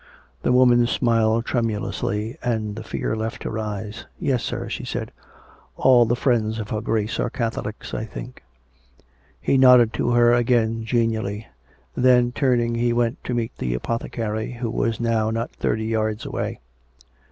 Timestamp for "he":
9.39-9.59, 12.73-12.93